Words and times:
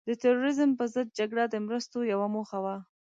د 0.07 0.09
تروریزم 0.21 0.69
په 0.79 0.85
ضد 0.93 1.07
جګړه 1.19 1.43
د 1.49 1.55
مرستو 1.65 1.97
یوه 2.11 2.27
موخه 2.35 2.59
وه. 2.63 2.75